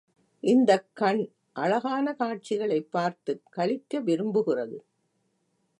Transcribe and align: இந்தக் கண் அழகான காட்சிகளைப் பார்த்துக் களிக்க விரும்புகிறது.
இந்தக் 0.43 0.85
கண் 0.93 1.29
அழகான 1.53 2.13
காட்சிகளைப் 2.13 2.91
பார்த்துக் 2.91 3.41
களிக்க 3.57 4.01
விரும்புகிறது. 4.01 4.77